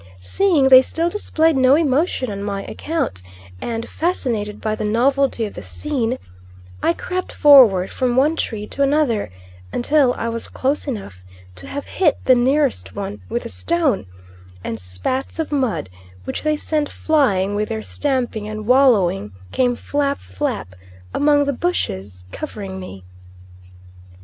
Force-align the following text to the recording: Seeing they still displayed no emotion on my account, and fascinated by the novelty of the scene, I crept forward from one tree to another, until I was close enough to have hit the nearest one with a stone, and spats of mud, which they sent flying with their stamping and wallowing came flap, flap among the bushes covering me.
Seeing 0.19 0.69
they 0.69 0.81
still 0.81 1.11
displayed 1.11 1.55
no 1.55 1.75
emotion 1.75 2.31
on 2.31 2.41
my 2.41 2.65
account, 2.65 3.21
and 3.61 3.87
fascinated 3.87 4.59
by 4.59 4.73
the 4.73 4.83
novelty 4.83 5.45
of 5.45 5.53
the 5.53 5.61
scene, 5.61 6.17
I 6.81 6.91
crept 6.93 7.31
forward 7.31 7.91
from 7.91 8.15
one 8.15 8.35
tree 8.35 8.65
to 8.65 8.81
another, 8.81 9.31
until 9.71 10.15
I 10.15 10.27
was 10.29 10.47
close 10.47 10.87
enough 10.87 11.23
to 11.53 11.67
have 11.67 11.85
hit 11.85 12.17
the 12.25 12.33
nearest 12.33 12.95
one 12.95 13.21
with 13.29 13.45
a 13.45 13.49
stone, 13.49 14.07
and 14.63 14.79
spats 14.79 15.37
of 15.37 15.51
mud, 15.51 15.87
which 16.23 16.41
they 16.41 16.55
sent 16.57 16.89
flying 16.89 17.53
with 17.53 17.69
their 17.69 17.83
stamping 17.83 18.47
and 18.47 18.65
wallowing 18.65 19.33
came 19.51 19.75
flap, 19.75 20.17
flap 20.17 20.73
among 21.13 21.45
the 21.45 21.53
bushes 21.53 22.25
covering 22.31 22.79
me. 22.79 23.03